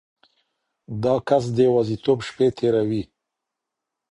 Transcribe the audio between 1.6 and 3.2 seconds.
یوازیتوب شپې تیروي.